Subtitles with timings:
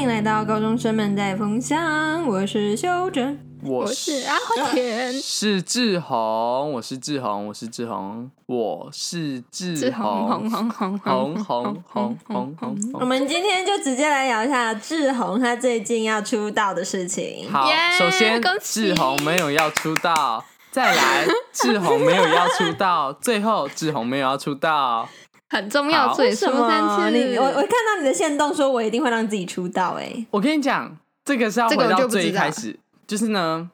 [0.00, 4.34] 欢迎来到高中生们在风享，我是修真，我是阿
[4.72, 12.78] 田，是志宏，我是志宏，我是志宏，我是志宏，红红红红红红红红。
[12.94, 17.46] 我们今天就直接来聊一下志宏他最近要出道的事情。
[17.52, 25.06] 好，首先志宏没有要出道，再来志宏没有要出道，最后志宏没有要出道。
[25.50, 27.10] 很重要，最说三次。
[27.10, 29.96] 你我我看到你的线动说，我一定会让自己出道。
[29.98, 32.72] 哎，我跟你讲，这个是要回到最一开始，
[33.06, 33.68] 就，就是呢，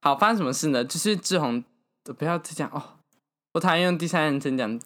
[0.00, 0.84] 好，发生什么事呢？
[0.84, 1.62] 就是志宏，
[2.18, 2.82] 不要再讲哦，
[3.52, 4.76] 我讨厌用第三人称讲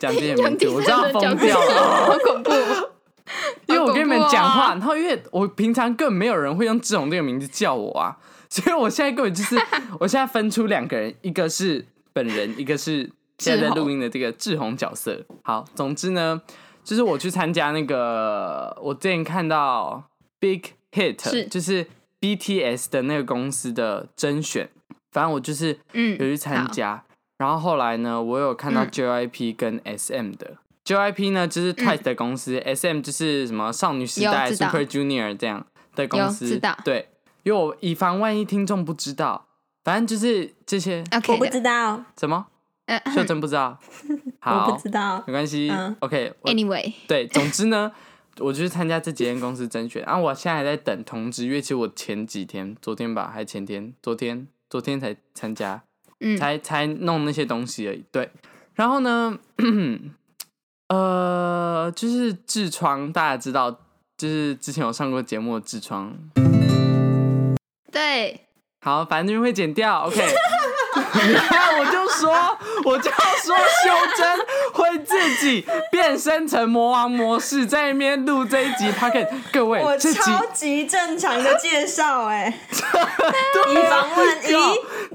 [0.00, 2.50] 讲这些名字，我知道疯掉了，好恐怖。
[3.66, 8.14] 因为我跟你们讲话，然后因为我平常根本没有人会用志宏这个名字叫我啊，
[8.50, 9.58] 所以我现在根本就是，
[9.98, 13.10] 我现在分出两个人，一个是本人，一个是。
[13.38, 16.40] 现在在录音的这个志宏角色，好，总之呢，
[16.84, 20.04] 就是我去参加那个，我之前看到
[20.38, 21.44] Big Hit，是。
[21.46, 21.86] 就是
[22.20, 24.70] BTS 的那个公司的甄选，
[25.10, 37.08] 反正我就是嗯有去参加，嗯，然后后来呢，我有看到 JYP 跟 SM 的，嗯，JYP 呢就是 Twice 的公司，嗯，SM 就是什么少女时代 Super Junior 这样的公司，对，
[37.42, 39.46] 因为我以防万一听众不知道，
[39.82, 41.04] 反正就是这些。
[41.28, 42.04] 我不知道。
[42.14, 42.46] 怎么。
[43.14, 43.78] 秀珍不知道，
[44.40, 45.70] 好， 我不知道，没关系。
[45.70, 47.90] 嗯、OK，Anyway，、okay, 对，总之呢，
[48.38, 55.82] 我就是参加这几间公司甄选，然后我现在还在等通知，因为其实我前几天，昨天吧，还前天，昨天，昨天才参加，
[56.20, 58.04] 嗯，才才弄那些东西而已。
[58.12, 58.28] 对，
[58.74, 59.38] 然后呢，
[60.88, 63.70] 呃，就是痔疮，大家知道，
[64.18, 66.14] 就是之前有上过节目的痔疮，
[67.90, 68.42] 对，
[68.82, 70.22] 好，反正就会剪掉，OK。
[70.96, 74.38] 你看，我就说，我就说，秀珍
[74.72, 78.92] 会自己变身成魔王模式，在那边录这一集。
[78.92, 82.52] 他给各位，我超级正常的介绍，哎，
[83.70, 84.38] 以防万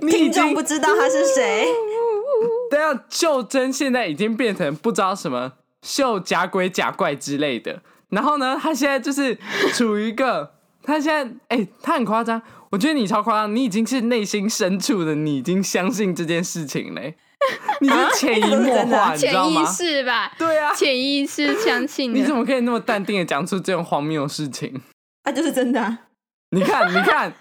[0.02, 1.68] 一听众不知道他是谁。
[2.70, 7.82] 对啊，秀珍现在已经变成不知道什么秀假鬼假怪之类的。
[8.10, 9.38] 然后呢，他现在就是
[9.74, 10.52] 处于一个，
[10.84, 12.42] 他现在哎、欸，他很夸张。
[12.72, 17.18] 我觉得你超夸张，你已经是内心深处的，你已经相信这件事情嘞。
[17.82, 19.64] 你是潜移默化， 你知道吗？
[19.64, 20.32] 潜意识吧？
[20.38, 22.14] 对啊，潜意识相信。
[22.14, 24.82] 你怎么可以那么淡定的讲出这种荒谬的事情？
[25.24, 26.00] 啊，就是真的、啊。
[26.52, 27.34] 你看，你看，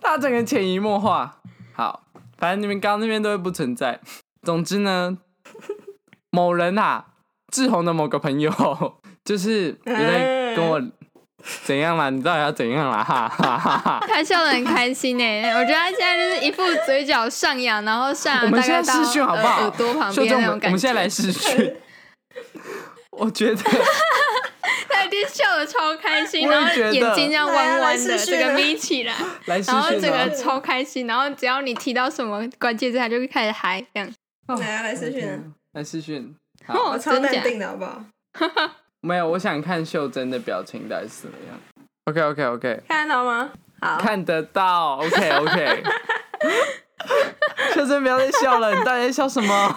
[0.00, 1.40] 他整个潜移默化。
[1.74, 2.04] 好，
[2.38, 4.00] 反正你们刚刚那边都会不存在。
[4.42, 5.18] 总之呢，
[6.30, 7.06] 某人啊，
[7.52, 8.50] 志宏的某个朋友，
[9.24, 10.82] 就是有在跟我。
[11.62, 12.10] 怎样啦？
[12.10, 13.04] 你到底要怎样啦？
[13.04, 14.04] 哈哈哈哈！
[14.08, 15.42] 他笑得很开心呢。
[15.50, 20.66] 我觉得他现在就是一副嘴角上扬，然后上扬大概到耳朵旁边那种感觉。
[20.66, 21.76] 我们现在来试训。
[23.10, 23.56] 我觉得
[24.88, 34.12] 他一定笑得超开心，然后眼睛这样弯弯的，这个眯起来，然后整个超开心，然后只要你提到什么关键字，他就会开始嗨这样。
[34.48, 36.34] 来啊，来试训，来视讯。
[36.66, 38.04] 我超淡定的好不好？
[39.04, 41.60] 没有，我想看秀珍的表情到底是怎么样。
[42.06, 43.50] OK OK OK，看得到吗？
[43.82, 44.96] 好，看得到。
[44.96, 45.84] OK OK，
[47.74, 49.54] 秀珍不要再笑了，你到底在笑什么？
[49.54, 49.76] 啊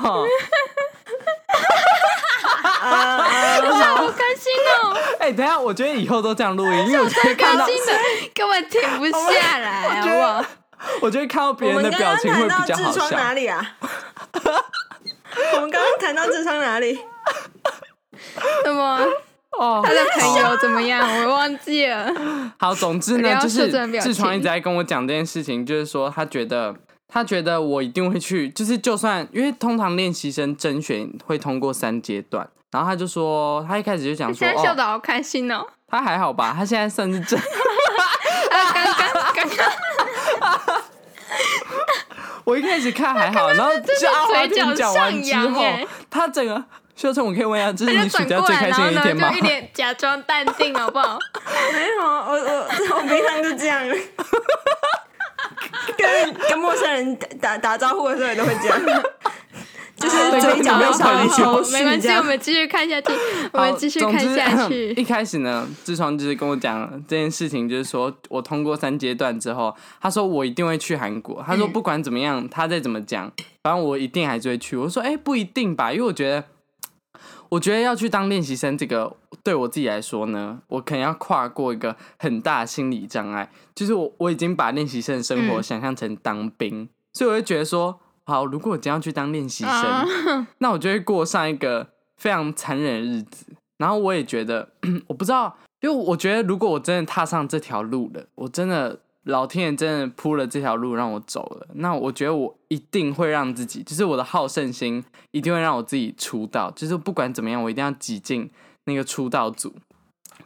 [2.89, 3.59] 啊！
[3.59, 4.95] 我好开心哦！
[5.19, 7.65] 哎、欸，等下，我觉得以后都这样录音，因为我觉得看到
[8.33, 10.45] 根本停不下来，好不好？
[11.01, 13.09] 我觉得看到别人的表情会比较好笑。
[13.11, 13.75] 哪里啊？
[15.53, 16.97] 我们刚刚谈到痔疮哪里？
[18.65, 18.99] 什么？
[19.57, 21.01] 哦，他的朋友怎么样？
[21.23, 22.13] 我忘记了。
[22.59, 26.75] 好，总之呢，就是痔疮一直在跟我讲这件事情，就是说他觉得，
[27.07, 35.65] 他觉得我一定会去，就是就算因为通常练习生甄选会通过三阶段，然后他就说，他一开始就讲说，现在笑得好开心哦。
[35.87, 36.53] 他还好吧？
[36.55, 37.39] 他现在算是正。
[38.51, 40.81] 刚刚刚刚，
[42.43, 45.63] 我一开始看还好，然后就阿华田讲完之后，
[46.11, 46.63] 他整个。
[46.97, 49.29] 秀成，我可以问一下，这是你暑假最开心的一天吗？
[49.31, 51.19] 就一点假装淡定，好不好？
[51.71, 53.85] 没有，我我我平常就这样，
[55.95, 58.81] 跟跟陌生人打打招呼的时候也都会这样，
[59.95, 61.61] 就是嘴角微笑一笑。
[61.71, 63.11] 没关系，我们继续看下去，
[63.53, 64.89] 我们继续看下去。
[64.93, 69.71] 一开始呢，痔疮就是跟我讲这件事情，就是说我通过三阶段之后，
[70.01, 71.43] 他说我一定会去韩国。
[71.45, 74.75] 他说不管怎么样，他再怎么讲，反正我一定还是会去。
[74.75, 76.43] 我说哎，不一定吧，因为我觉得。
[77.49, 90.05] 我觉得要去当练习生，这个对我自己来说呢，我可能要跨过一个很大的心理障碍，就是我我已经把练习生的生活想象成当兵，嗯，所以我就觉得说，好，如果我将要去当练习生，啊，
[90.59, 93.45] 那我就会过上一个非常残忍的日子。
[93.77, 94.67] 然后我也觉得，
[95.07, 108.49] 我不知道，因为我觉得如果我真的踏上这条路了，我真的老天爷真的铺了这条路让我走了，那我觉得我一定会让自己，就是我的好胜心一定会让我自己出道，就是不管怎么样，我一定要挤进
[108.85, 109.73] 那个出道组。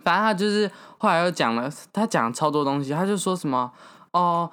[0.04, 3.72] 反正他就是后来又讲了，他讲超多东西，他就说什么
[4.12, 4.50] 哦。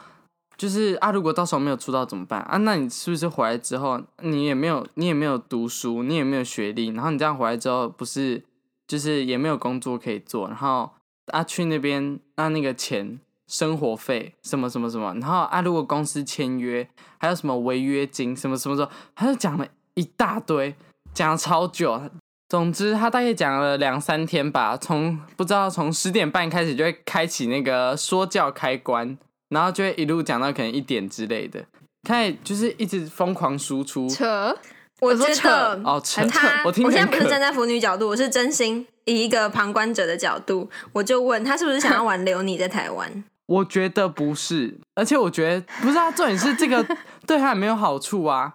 [0.57, 2.57] 就是啊，如果到时候没有出道怎么办啊？
[2.57, 8.43] 那你是不是回来之后，你也没有，你也没有读书，你也没有学历，然后你这样回来之后，不是
[8.89, 10.91] 就是也没有工作可以做，然后
[11.27, 20.73] 啊去那边那那个钱生活费什么什么什么，然后啊如果公司签约还有什么违约金什么什么什么，他就讲了一大堆，
[21.13, 22.01] 讲了超久。
[22.49, 29.19] 总之他大概讲了两三天吧，从不知道从十点半开始就会开启那个说教开关。
[29.51, 31.65] 然后就会一路讲到可能一点之类的，
[32.03, 34.55] 他也就是一直疯狂输出扯，
[35.01, 35.49] 我觉得扯
[35.83, 43.25] 哦扯，他我听我现在不是站在腐女角度，我是真心以一个旁观者的角度，我就问他是不是想要挽留你在台湾？
[43.49, 46.85] 我觉得不是，而且我觉得不是啊，重点是这个
[47.27, 48.55] 对他也没有好处啊。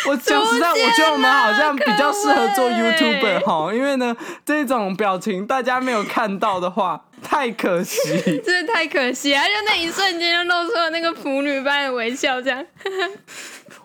[0.09, 7.99] 我讲实在，我觉得我们好像比较适合做 YouTuber 哈，因为呢，这种表情大家没有看到的话，太可惜，
[8.47, 9.45] 真的太可惜啊！
[9.45, 12.65] 就那一瞬间就露出了那个腐女般的微笑，这样。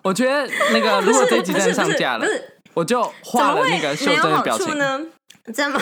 [0.02, 2.26] 我觉得那个如果这集真的上架了，
[2.74, 5.00] 我就画了那个秀珍的表情呢？
[5.52, 5.78] 怎么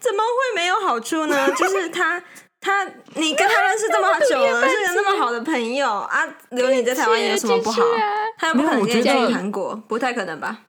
[0.00, 1.50] 怎么会没有好处呢？
[1.56, 2.22] 就是他。
[2.66, 2.82] 他，
[3.16, 7.82] 你跟他认识这么久了，是个那么好的朋友啊，留你在台湾有什么不好？
[8.38, 10.60] 他又不可能跟你在韩国，不太可能吧？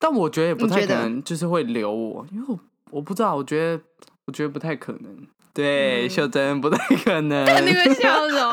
[0.00, 2.58] 但我觉得也不太可能，就是会留我，因为我
[2.90, 3.80] 我不知道，我觉得
[4.26, 5.24] 我觉得不太可能。
[5.54, 7.44] 对，秀珍不太可能。
[7.64, 8.52] 那个笑容。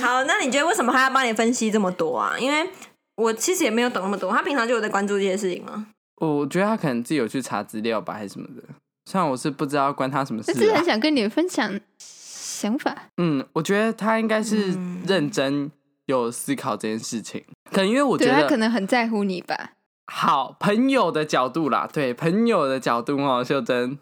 [0.00, 2.36] 好，那你觉得为什么他要帮你分析这么多啊？
[2.38, 2.70] 因为
[3.16, 5.88] 我其实也没有懂那么多，他平常就有在关注这些事情吗？
[6.16, 8.62] 我觉得他可能自己有去查资料吧，还是什么的。
[9.10, 12.94] 虽然我是不知道关他什么事，啊，但是很想跟你分享想法。
[13.18, 14.74] 嗯，我觉得他应该是
[15.06, 15.70] 认真
[16.06, 19.72] 有思考这件事情，嗯、可能因为我觉得他可能很在乎你吧。
[20.06, 23.98] 好，朋友的角度啦，对朋友的角度哦，秀珍。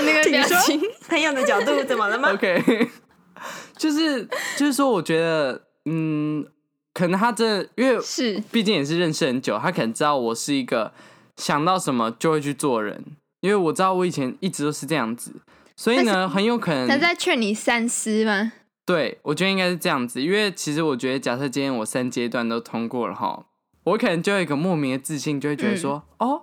[0.00, 2.90] 那个表情， 朋友的角度怎么了吗？OK，
[3.76, 4.26] 就是
[4.56, 6.46] 就是说，我觉得嗯，
[6.92, 10.92] 可能他这因为是毕竟也是认识很久，他可能知道我是一个。
[11.36, 13.04] 想到什么就会去做人，
[13.40, 15.32] 因为我知道我以前一直都是这样子，
[15.74, 18.52] 所以呢，很有可能他在劝你三思吗？
[18.86, 23.46] 对，我觉得应该是这样子，因为其实我觉得，假设今天我三阶段都通过了哈，
[23.82, 26.42] 我可能就有一个莫名的自信，就会觉得说，嗯、哦，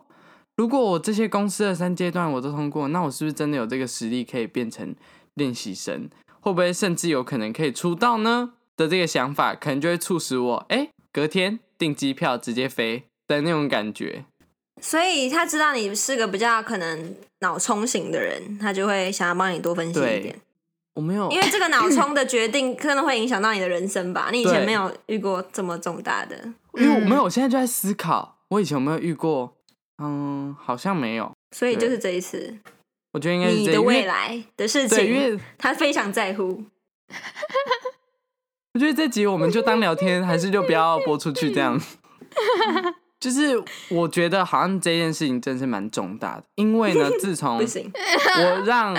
[0.57, 4.93] 如果我这些公司的三阶段我都通过，那我是不是真的有这个实力可以变成
[5.35, 6.09] 练习生？
[6.41, 8.55] 会不会甚至有可能可以出道呢？
[8.81, 14.25] 的这个想法，可能就会促使我，哎，隔天订机票直接飞的那种感觉。
[14.81, 20.35] 所以他知道你是个比较可能脑冲型的人，他就会想要帮你多分析一点。
[20.95, 24.29] 我没有，因为这个脑 冲的决定可能会影响到你的人生吧？
[24.31, 26.35] 你以前没有遇过这么重大的。
[26.73, 29.55] 因为我没有，我现在就在思考，我以前有没有遇过？
[30.01, 31.31] 嗯，好像没有。
[31.55, 32.57] 所以就是这一次，
[33.13, 36.63] 我觉得应该是你的未来的事情，因为他非常在乎。
[38.73, 41.79] 我觉得这集我们就当聊天，还是就不要播出去这样。
[43.19, 48.95] 就是我觉得好像这件事情真是蛮重大的，因为呢，自从我让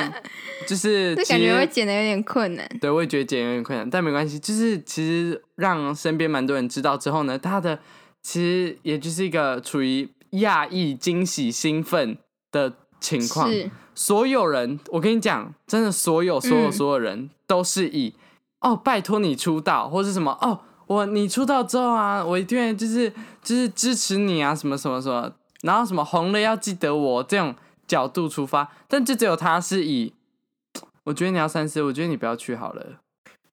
[0.65, 4.39] 就是 这感觉会剪的有点困难，对，我也觉得剪有点困难，但没关系。
[4.39, 7.81] 就是其实让身边蛮多人知道之后呢，他的
[8.23, 12.17] 其实也就是一个处于讶异、惊喜、兴奋
[12.53, 13.51] 的情况。
[13.51, 18.22] 是所有人，我跟你讲，真的，所有所有所有人都是以、嗯、
[18.63, 20.61] 哦，拜托你出道，或是什么哦。
[20.87, 23.11] 我你出道之后啊，我一定会就是
[23.43, 27.55] 就是支持你啊，什么什么什么，然后什么红了要记得我这种
[27.87, 30.13] 角度出发，但就只有他是以，
[31.05, 32.85] 我觉得你要三思，我觉得你不要去好了。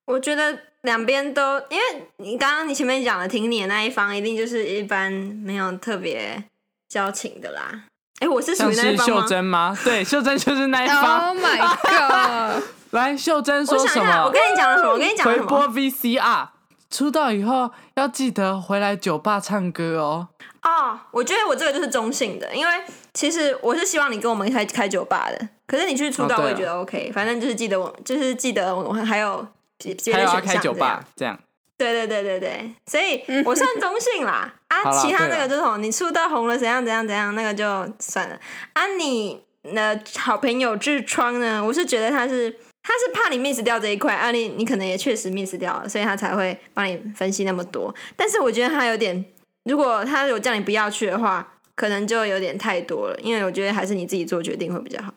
[0.06, 6.44] 我觉得两边都，因为你刚刚你前面讲的挺你的那一方，一定就是一般没有特别
[6.88, 7.84] 交情的啦。
[8.18, 9.74] 哎，我是属于那一方秀珍吗？
[9.82, 11.28] 对，秀珍就是那一方。
[11.30, 12.62] Oh my god！
[12.90, 14.22] 来，秀珍说什么？
[14.22, 14.92] 我，我跟你讲了什么？
[14.92, 16.48] 我跟你讲回播 VCR。
[16.90, 20.26] 出道以后要记得回来酒吧唱歌哦。
[20.62, 22.72] 哦，我觉得我这个就是中性的，因为
[23.14, 25.48] 其实我是希望你跟我们开开酒吧的。
[25.68, 29.46] 可是你去出道，我也觉得 OK，、反正就是记得我，就是记得我还有
[29.78, 31.38] 别的选项还要开酒吧这样。
[31.78, 34.52] 对对对对对，所以我算中性啦。
[34.66, 37.64] 啊，其他那个就是你出道红了怎样怎样怎样，那个就
[38.00, 38.36] 算了。
[38.72, 41.64] 啊，你的好朋友痔疮呢？
[41.64, 42.52] 我是觉得他是。
[42.82, 47.94] 他是怕你 miss 掉这一块，啊，你你可能也确实 miss 掉了，所以他才会帮你分析那么多。
[48.16, 49.24] 但是我觉得他有点
[49.64, 53.18] 如果他有叫你不要去的话，可能就有点太多了。
[53.22, 55.12] 因为我觉得还是你自己做决定会比较好。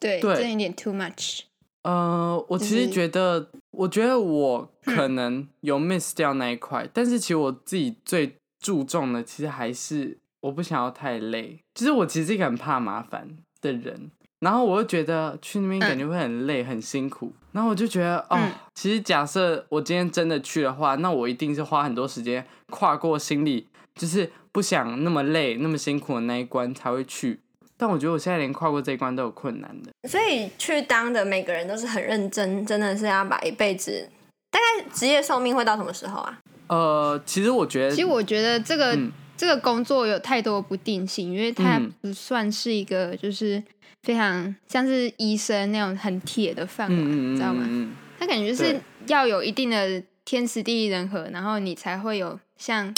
[0.00, 1.40] 对，这有点 too much。
[1.82, 11.58] 呃，我其实觉得，就是、我觉得我可能有 miss 掉那一块，嗯、但是其实我自己最注重的，其实还是我不想要太累。
[11.74, 13.28] 就是我其实是一个很怕麻烦
[13.60, 14.10] 的人，
[14.40, 27.40] 然后我又觉得去那边感觉会很累、嗯、很辛苦，然后我就觉得哦，嗯、其实假设我今天真的去的话，那我一定是花很多时间跨过心里，就是不想那么累、那么辛苦的那一关才会去。
[27.76, 34.08] 但我觉得我现在连跨过这一关都有困难的，所以去当的每个人都是很认真，真的是要把一辈子。
[34.50, 36.40] 大概职业寿命会到什么时候啊？
[36.66, 43.62] 呃，其实我觉得，其实我觉得这个、嗯、这个工作有太多不定性，因为它不算是一个就是
[44.02, 47.90] 非常像是医生那种很铁的饭碗，嗯、知道吗？
[48.18, 52.92] 它感觉是要有一定的天时地利人和，然后你才会有像，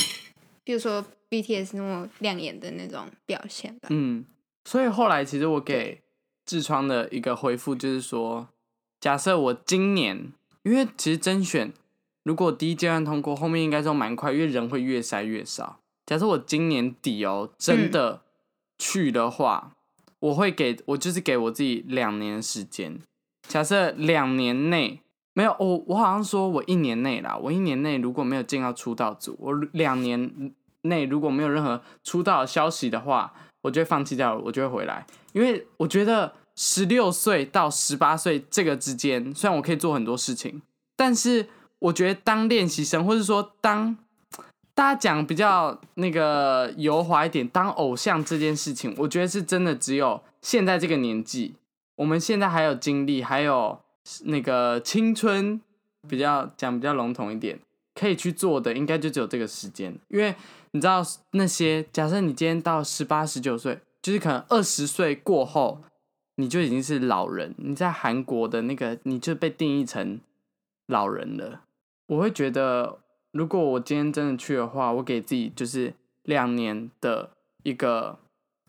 [0.64, 3.88] 比如说 BTS 那么亮眼的那种表现吧。
[3.90, 4.24] 嗯。
[4.64, 6.00] 所以后来，其实我给
[6.46, 8.48] 痔疮的一个回复就是说，
[9.00, 10.32] 假设我今年，
[10.62, 11.72] 因为其实甄选
[12.24, 15.80] 如果第一阶段通过，后面应该都蛮快，因为人会越筛越少。
[16.10, 18.22] 假设我今年底哦真的
[18.76, 22.98] 去的话，嗯、我会给我就是给我自己两年时间。
[23.46, 25.02] 假设两年内
[25.34, 30.52] 没有我，我好像说我一年内啦，我一年内如果没有进到出道组，我两年
[30.82, 33.32] 内如果没有任何出道的消息的话。
[33.62, 40.62] 我就会放弃掉了，我就会回来，因为我觉得十六岁到十八岁这个之间，虽然我可以做很多事情，
[40.96, 41.46] 但是
[41.78, 43.98] 我觉得当练习生，或者说当
[44.80, 51.54] 大家讲比较那个油滑一点，当偶像这件事情，我觉得是真的只有现在这个年纪，
[51.96, 53.78] 我们现在还有精力，还有
[54.24, 55.60] 那个青春，
[56.08, 57.60] 比较讲比较笼统一点，
[57.94, 60.34] 可以去做的，应该就只有这个时间，因为。
[60.72, 61.84] 你知道那些？
[61.92, 65.82] 假设你今天到十八、十九岁，就是可能二十岁过后，
[66.36, 67.52] 你就已经是老人。
[67.58, 70.20] 你在韩国的那个，你就被定义成
[70.86, 71.62] 老人了。
[72.06, 73.00] 我会觉得，
[73.32, 75.94] 如果我今天真的去的话，我给自己就是
[76.24, 77.30] 两年的
[77.62, 78.18] 一个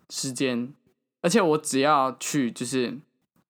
[0.10, 0.74] 时间，
[1.22, 2.98] 而且我只要去，就是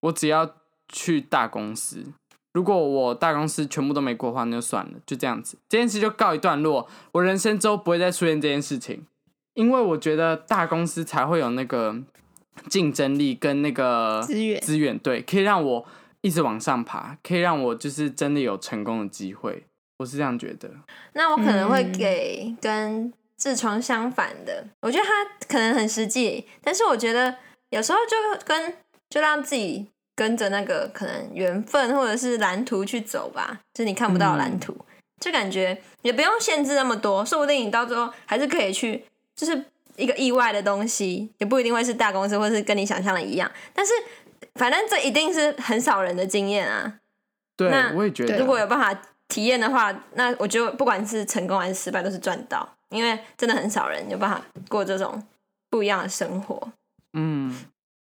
[0.02, 0.56] 我只要
[0.88, 2.06] 去大公司。
[2.54, 6.88] 如果我大公司全部都没过的话，那就算了，就这样子，这件事就告一段落。
[7.14, 9.06] 我人生之后不会再出现这件事情，
[9.54, 12.02] 因为我觉得大公司才会有那个
[12.70, 15.86] 竞争力跟那个资源，资源对，可以让我
[16.20, 19.64] 一直往上爬，可以让我就是真的有成功的机会。
[20.02, 20.70] 我是这样觉得。
[21.14, 27.36] 那我可能会给跟痔疮相反的，我觉得他可能很实际，但是我觉得
[27.70, 28.74] 有时候就跟
[29.10, 29.88] 就让自己。
[30.14, 34.86] 跟着那个可能缘分或者是蓝图去走吧，就是你看不到蓝图，嗯、
[35.20, 39.04] 就感觉也不用限制那么多，说不定你到最后还是可以去，
[39.36, 39.66] 就是
[39.96, 43.50] 一个意外的东西，也不一定会是大公司，或是跟你想象的一样。
[43.74, 43.94] 但是
[44.56, 47.00] 反正这一定是很少人的经验啊。
[47.56, 49.02] 对，那我也觉得，如果有办法
[49.32, 55.24] 体验的话，那我觉得不管是成功还是失败，都是赚到，因为真的很少人有办法过这种
[55.70, 56.72] 不一样的生活。
[57.14, 57.56] 嗯。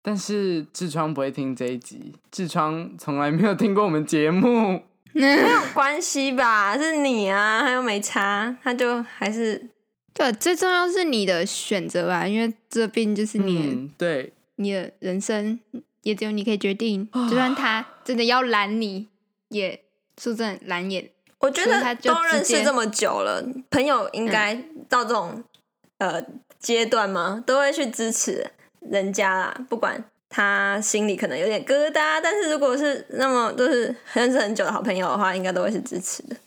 [0.04, 4.82] 但是痔疮不会听这一集，痔疮从来没有听过我们节目，
[5.12, 6.78] 没有关系吧？
[6.78, 9.70] 是你啊，他又没差，他就还是
[10.14, 15.60] 对，最重要是你的选择吧，因为这病就是你、嗯，对，你的人生
[16.04, 19.10] 也只有你可以决定，就算他真的要拦你，
[19.50, 19.78] 也
[20.18, 21.12] 说真的拦也。
[21.39, 24.56] 我觉得都认识这么久了，朋友应该
[24.89, 25.44] 到这种、
[26.00, 26.25] 嗯、呃
[26.60, 27.44] 阶段吗？
[27.46, 28.51] 都会去支持。
[28.89, 36.38] 人家啦，不管他心里可能有点疙瘩，但是如果是那么都是认识很久的好朋友的话，应该都会是支持的。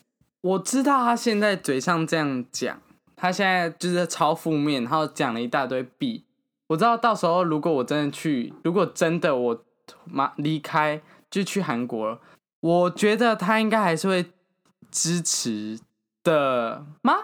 [0.41, 2.81] 我知道他现在嘴上这样讲，
[3.15, 6.25] 他现在就是超负面，然后讲了一大堆弊。
[6.69, 9.65] 我知道到时候如果我真的去，如果真的我
[10.05, 12.21] 妈离开就去韩国了，
[12.61, 14.25] 我觉得他应该还是会
[14.91, 15.79] 支持
[16.23, 17.15] 的吗？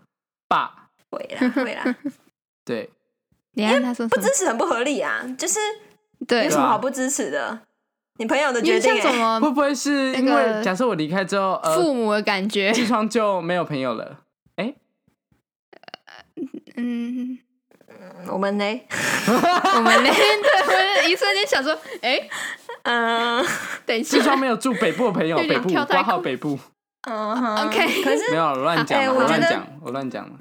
[0.48, 1.96] 爸，会啦，会啦，
[2.64, 2.90] 对。
[3.54, 5.58] 因为不支持很不合理啊，就是
[6.28, 7.58] 对，有什么好不支持的？
[8.18, 8.94] 你朋友的决定，
[9.40, 14.20] 会不会是因为假设我离开之后，父母的感觉，痔疮就没有朋友了？
[14.56, 14.74] 哎，
[16.76, 17.38] 嗯，
[18.28, 18.80] 我们呢？
[19.26, 20.10] 我们呢？
[20.10, 22.28] 对，我一瞬间想说，哎，
[22.82, 23.42] 嗯，
[23.86, 26.58] 等一下，痔疮没有住北部的朋友，北部挂号北部，
[27.06, 30.38] 嗯，OK，可是没有乱讲，我乱讲，我乱讲了。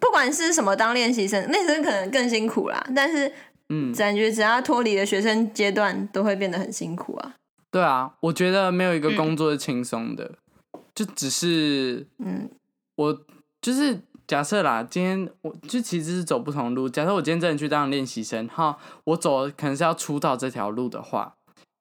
[0.00, 2.84] 不管是什么当练习生，练习生可能更辛苦啦。
[2.96, 3.30] 但是，
[3.68, 7.34] 嗯，感觉只要脱离了学生阶段，都会变得很辛苦啊。
[7.70, 10.24] 对啊，我觉得没有一个工作是轻松的，
[10.72, 12.48] 嗯、就只是，嗯，
[12.96, 13.20] 我
[13.60, 16.88] 就是假设啦，今天我就其实是走不同路。
[16.88, 21.34] 假设我今天真的去当练习生，哈，我走可能是要出道这条路的话，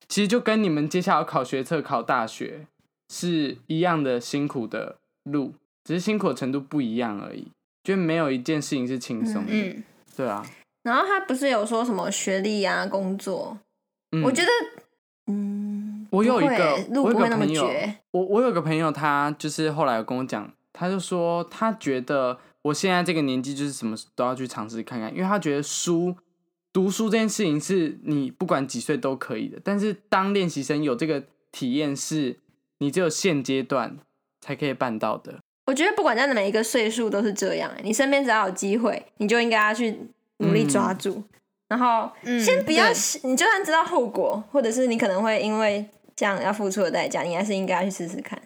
[0.09, 2.67] 其实就跟你们接下来考学测、考大学
[3.09, 7.47] 是一样的辛苦的路，只是辛苦的程度不一样而已。
[7.83, 9.83] 就没有一件事情是轻松的，嗯，
[10.15, 10.43] 对啊。
[10.81, 13.55] 然后他不是有说什么学历啊、工作？
[14.11, 14.49] 嗯，我觉得，
[15.27, 17.95] 嗯，我有一个，路不会那么绝。
[18.09, 26.15] 我我有个朋友，他就是后来有跟我讲，他就说他觉得我现在这个年纪就是什么都要去尝试看看，因为他觉得书
[26.73, 32.37] 读书这件事情是你不管几岁都可以的，但是当练习生有这个体验，是
[32.79, 33.97] 你只有现阶段
[34.41, 35.39] 才可以办到的。
[35.67, 39.97] 我觉得不管在哪一个岁数都是这样，你身边只要有机会，你就应该要去
[40.37, 41.23] 努力抓住，嗯、
[41.69, 48.39] 然后先不要，嗯、你就算知道后果，或者是你可能会因为这样要付出的代价，你还是应该要去试试看。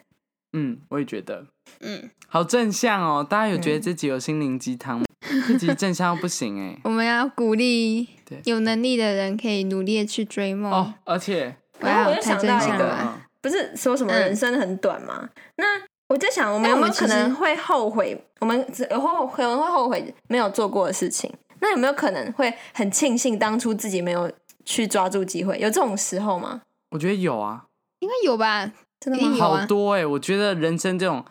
[0.53, 1.45] 嗯，我也觉得，
[1.81, 3.23] 嗯，好正向哦！
[3.23, 5.05] 大家有觉得自己有心灵鸡汤吗？
[5.29, 8.07] 嗯、这集正向不行哎，我们要鼓励
[8.45, 12.97] 有能力的人可以努力的去追梦哦，而且，我要想到一个，
[13.41, 15.21] 不是说什么人生很短吗？
[15.21, 15.65] 嗯、那。
[16.09, 18.19] 我在想，我们有没有可能会后悔？
[18.39, 21.31] 我们有后可能会后悔没有做过的事情。
[21.59, 24.31] 那有没有可能会很庆幸当初自己没有
[24.65, 25.59] 去抓住机会？
[25.59, 26.63] 有这种时候吗？
[26.89, 27.63] 我觉得有啊，
[27.99, 28.71] 应该有吧？
[28.99, 29.37] 真的吗？
[29.37, 30.05] 好多哎、欸！
[30.07, 31.23] 我觉得人生这种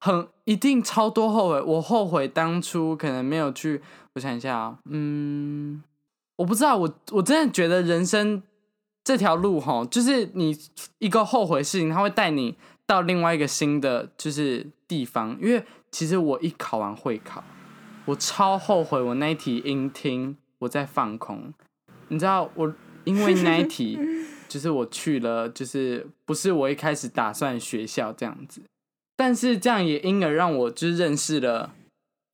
[0.00, 1.60] 很一定超多后悔。
[1.60, 3.82] 我后悔当初可能没有去。
[4.14, 5.84] 我想一下啊，嗯，
[6.36, 6.78] 我不知道。
[6.78, 8.42] 我我真的觉得人生
[9.04, 10.56] 这条路哈，就是你
[10.98, 12.56] 一个后悔的事情，它会带你。
[12.86, 17.42] 到另外一个新的就是地方，因为其实我一考完会考，
[18.04, 21.54] 我超后悔我那一题英听我在放空，
[22.08, 23.98] 你知道我因为那一题
[24.48, 28.60] 就是我去了，就是不是我一开始打算学校这样子，
[29.16, 31.72] 但是这样也因而让我就是认识了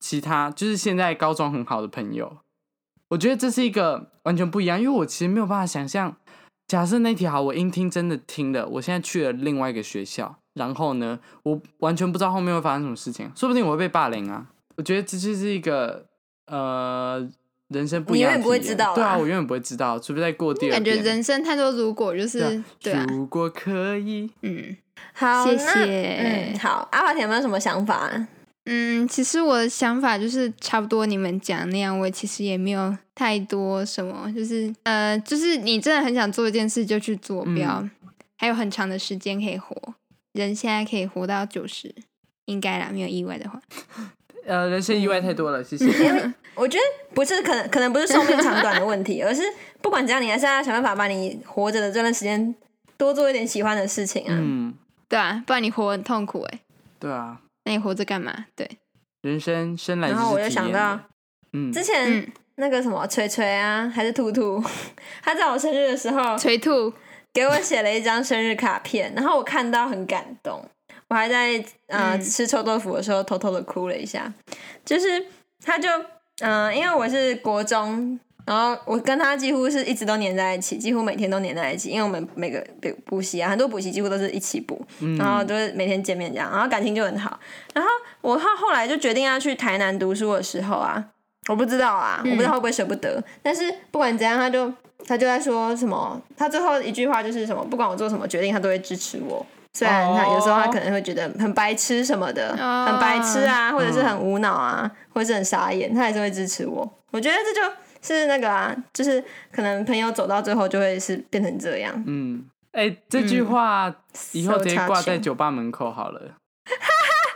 [0.01, 2.39] 其他就是现在高中很好的朋友，
[3.07, 6.17] 我觉得这是一个完全不一样，因为我其实没有办法想象，
[6.71, 10.33] 假设那题好，我英听真的听了，我现在去了另外一个学校。
[10.53, 14.45] 然后呢，我完全不知道后面会发生什么事情，说不定我会被霸凌啊！
[14.77, 16.05] 我觉得这就是一个
[16.47, 17.29] 呃
[17.67, 18.95] 人生不一样的，你永远不会知道。
[18.95, 20.71] 对啊，我永远不会知道，除非再过第二。
[20.71, 22.63] 感觉人生太多如果，就是对啊。
[22.79, 24.77] 对啊，如果可以，嗯，
[25.11, 26.53] 好，谢谢。
[26.53, 28.09] 嗯，好，阿华田有没有什么想法？
[28.73, 37.91] 嗯，其实我的想法就是差不多你们讲那样，我其实也没有太多什么，就是呃，就是你真的很想做一件事就去做，不要、嗯、
[38.37, 39.75] 还有很长的时间可以活。
[40.31, 41.93] 人现在可以活到九十，
[42.45, 43.61] 应该啦，没有意外的话。
[44.47, 45.85] 呃，人生意外太多了，谢谢。
[45.85, 49.41] 因为我觉得不是可能，可能不是寿命长短的问题，而是
[49.81, 52.55] 不管怎样，你还是要想办法把你活着的这段时间
[52.95, 54.29] 多做一点喜欢的事情啊。
[54.31, 54.73] 嗯，
[55.09, 56.59] 对啊，不然你活很痛苦哎。
[56.97, 57.41] 对啊。
[57.65, 58.45] 那你活着干嘛？
[58.55, 58.69] 对。
[59.21, 60.99] 人生生来，然后我就想到，
[61.53, 64.63] 嗯，之前那个什么锤锤啊，还是兔兔，
[65.21, 66.91] 他在我生日的时候，锤兔。
[67.33, 70.61] 给我写了一张生日卡片，然后我看到很感动，
[71.07, 74.33] 我还在呃吃臭豆腐的时候偷偷的哭了一下。
[74.83, 75.27] 就是
[75.63, 75.87] 他就
[76.39, 84.85] 嗯、呃，因为我是国中，然后我跟他几乎是一直都黏在一起，几乎每天都黏在一起，因为我们每个补补习啊，很多补习几乎都是一起补，
[85.17, 87.39] 然后都是每天见面这样，然后感情就很好。
[87.73, 87.89] 然后
[88.21, 91.03] 我后后来就决定要去台南读书的时候啊，
[91.47, 94.71] 我不知道啊，我不知道会不会舍不得，但是不管怎样，他就。
[95.07, 99.43] 他就在说什么，他最后一句话就是什么，不管我做什么决定，他都会支持我。
[99.73, 102.87] 虽然他有时候他可能会觉得很白痴什么的，oh.
[102.87, 106.87] 很白痴啊，或者是很无脑啊，或者是很傻眼，他还是会支持我。
[107.09, 107.67] 我觉得这就
[108.01, 111.93] 是那个啊，就是可能朋友走到最后就会是变成这样。
[112.07, 113.93] 嗯，哎、欸，这句话
[114.31, 116.37] 以后直接挂在酒吧门口好了。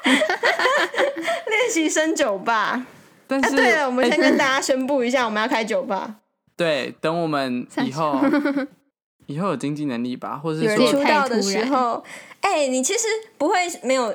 [0.04, 2.86] 练习生酒吧。
[3.28, 6.17] 但是，啊、对了，我们先跟大家宣布一下，我们要开酒吧。
[6.56, 8.21] 对，等我们以后
[9.25, 12.04] 以后有经济能力吧，或者是说出道的时候，
[12.41, 13.08] 哎、欸，你其实
[13.39, 14.13] 不会没有，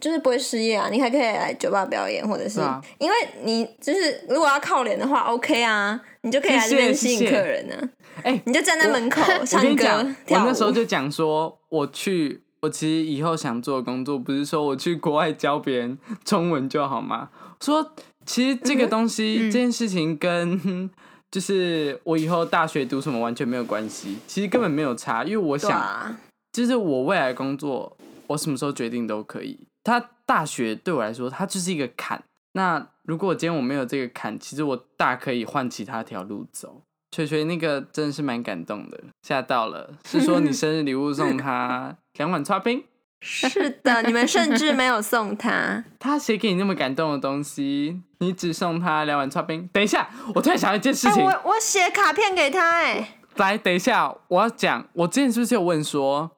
[0.00, 7.74] 就是不会失业啊，你还可以来酒吧表演，或者是，啊、因为你就是如果要靠脸的话，OK 啊，你就可以来这边吸引客人呢。
[8.22, 10.06] 哎、欸，你就站在门口唱歌跳舞。
[10.28, 17.30] 我那时候就讲说，我去，我其实以后想做的工作，不是说我去国外教别人中文就好吗？
[17.60, 17.92] 说
[18.26, 20.90] 其实这个东西，嗯、这件事情跟。
[21.30, 26.16] 就是我以后大学读什么完全没有关系，其实根本没有差，因为我想，
[26.50, 27.94] 就是我未来工作，
[28.28, 29.60] 我什么时候决定都可以。
[29.88, 32.22] 他大学对我来说，它就是一个坎。
[32.52, 36.82] 那如果今天我没有这个坎，其实我大可以换其他条路走。
[37.10, 39.94] 锤锤那个真的是蛮感动的，吓到了。
[40.04, 42.84] 是说你生日礼物送他 两碗刨冰？
[43.20, 45.82] 是的，你们甚至没有送他。
[45.98, 49.68] 他写给你那么感动的东西，你只送他两碗刨冰。
[49.72, 51.24] 等一下，我突然想到一件事情。
[51.26, 53.14] 欸、我我写卡片给他哎、欸。
[53.36, 56.30] 来，等一下，我要讲，我之前是不是有问说，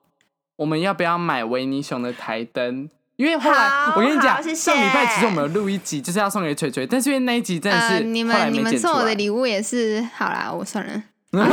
[0.56, 2.88] 我们要不要买维尼熊的台灯？
[3.20, 10.92] 因为后来我跟你讲，上礼拜其实我们有录一集，就是要送给锤锤，但是因为那一集真的是、呃、你们你们送我的礼物也是好啦，我算了。
[11.30, 11.52] 有点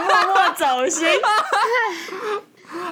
[0.00, 1.06] 默默走心。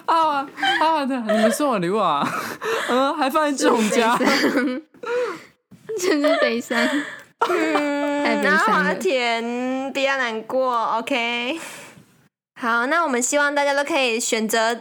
[0.05, 0.47] 啊
[0.81, 1.17] 啊的！
[1.17, 2.23] 你们送我礼物啊？
[2.91, 4.19] 嗯，还放在志宏家，
[5.99, 6.79] 真是悲伤。
[7.49, 11.59] 嗯，然后华田不要难过，OK。
[12.61, 14.79] 好，那我们希望大家都可以选择，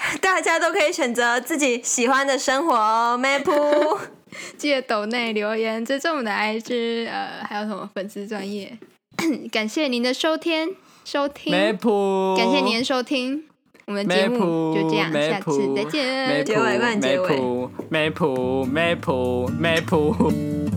[0.20, 3.18] 大家都可以选择自己喜欢的生活哦。
[3.22, 3.98] Maple，
[4.56, 8.76] 记得抖内留言，追踪我们的 IG，呃，还有什么粉丝专业？
[9.52, 11.52] 感谢您的收听，收听。
[11.54, 13.44] Maple，感谢您的收听。
[13.86, 16.44] 我们节目就这样，下次再见。
[16.44, 17.28] 结尾，快结尾。
[17.90, 20.69] Maple，Maple，Maple，Maple。